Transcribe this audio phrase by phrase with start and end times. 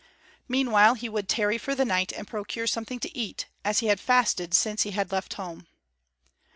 [0.47, 3.99] Meanwhile he would tarry for the night and procure something to eat, as he had
[3.99, 5.67] fasted since he had left home.